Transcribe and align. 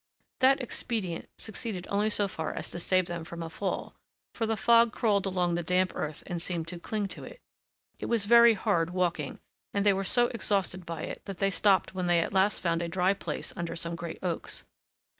That 0.39 0.59
expedient 0.61 1.29
succeeded 1.37 1.85
only 1.91 2.09
so 2.09 2.27
far 2.27 2.53
as 2.55 2.71
to 2.71 2.79
save 2.79 3.05
them 3.05 3.23
from 3.23 3.43
a 3.43 3.51
fall, 3.51 3.93
for 4.33 4.47
the 4.47 4.57
fog 4.57 4.91
crawled 4.91 5.27
along 5.27 5.53
the 5.53 5.61
damp 5.61 5.91
earth 5.93 6.23
and 6.25 6.41
seemed 6.41 6.67
to 6.69 6.79
cling 6.79 7.07
to 7.09 7.23
it. 7.23 7.39
It 7.99 8.07
was 8.07 8.25
very 8.25 8.55
hard 8.55 8.89
walking, 8.89 9.37
and 9.75 9.85
they 9.85 9.93
were 9.93 10.03
so 10.03 10.25
exhausted 10.29 10.87
by 10.87 11.03
it 11.03 11.23
that 11.25 11.37
they 11.37 11.51
stopped 11.51 11.93
when 11.93 12.07
they 12.07 12.19
at 12.19 12.33
last 12.33 12.61
found 12.61 12.81
a 12.81 12.87
dry 12.87 13.13
place 13.13 13.53
under 13.55 13.75
some 13.75 13.95
great 13.95 14.17
oaks. 14.23 14.65